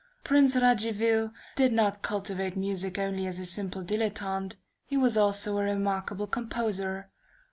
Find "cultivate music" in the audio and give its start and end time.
2.01-2.97